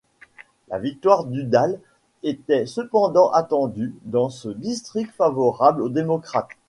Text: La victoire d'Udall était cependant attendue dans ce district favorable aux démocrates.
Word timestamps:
La 0.69 0.79
victoire 0.79 1.25
d'Udall 1.25 1.79
était 2.23 2.65
cependant 2.65 3.29
attendue 3.33 3.93
dans 4.05 4.31
ce 4.31 4.49
district 4.49 5.11
favorable 5.11 5.83
aux 5.83 5.89
démocrates. 5.89 6.49